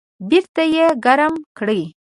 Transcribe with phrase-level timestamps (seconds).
[0.29, 1.81] بیرته یې ګرم کړئ